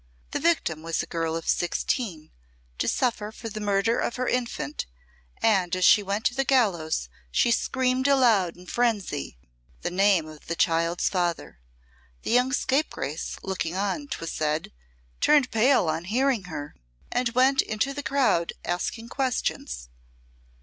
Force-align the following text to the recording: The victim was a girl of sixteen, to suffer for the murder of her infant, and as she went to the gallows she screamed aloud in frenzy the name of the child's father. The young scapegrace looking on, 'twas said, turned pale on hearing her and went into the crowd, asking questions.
The 0.31 0.39
victim 0.39 0.81
was 0.81 1.03
a 1.03 1.05
girl 1.05 1.35
of 1.35 1.47
sixteen, 1.47 2.31
to 2.79 2.87
suffer 2.87 3.31
for 3.31 3.49
the 3.49 3.59
murder 3.59 3.99
of 3.99 4.15
her 4.15 4.27
infant, 4.27 4.87
and 5.43 5.75
as 5.75 5.85
she 5.85 6.01
went 6.01 6.25
to 6.25 6.33
the 6.33 6.43
gallows 6.43 7.07
she 7.29 7.51
screamed 7.51 8.07
aloud 8.07 8.57
in 8.57 8.65
frenzy 8.65 9.37
the 9.83 9.91
name 9.91 10.27
of 10.27 10.47
the 10.47 10.55
child's 10.55 11.07
father. 11.07 11.59
The 12.23 12.31
young 12.31 12.51
scapegrace 12.51 13.37
looking 13.43 13.75
on, 13.75 14.07
'twas 14.07 14.31
said, 14.31 14.71
turned 15.19 15.51
pale 15.51 15.87
on 15.87 16.05
hearing 16.05 16.45
her 16.45 16.73
and 17.11 17.29
went 17.35 17.61
into 17.61 17.93
the 17.93 18.01
crowd, 18.01 18.53
asking 18.65 19.09
questions. 19.09 19.87